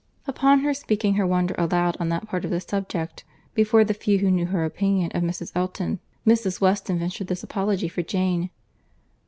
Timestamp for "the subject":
2.49-3.23